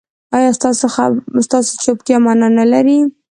ایا 0.35 0.51
ستاسو 1.37 1.73
چوپتیا 1.83 2.17
معنی 2.25 2.47
نلري؟ 2.57 2.97